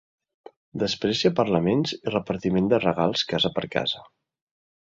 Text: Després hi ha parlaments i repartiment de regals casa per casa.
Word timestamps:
Després 0.83 1.19
hi 1.21 1.27
ha 1.29 1.33
parlaments 1.41 1.93
i 1.99 2.13
repartiment 2.15 2.73
de 2.75 2.83
regals 2.87 3.27
casa 3.35 3.53
per 3.59 3.67
casa. 3.77 4.03